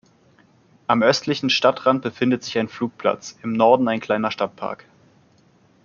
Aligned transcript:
Am 0.87 1.03
östlichen 1.03 1.51
Stadtrand 1.51 2.01
befindet 2.01 2.43
sich 2.43 2.57
ein 2.57 2.69
Flugplatz, 2.69 3.37
im 3.43 3.53
Norden 3.53 3.87
ein 3.87 3.99
kleiner 3.99 4.31
Stadtpark. 4.31 4.85